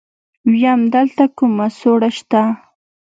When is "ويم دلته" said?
0.49-1.23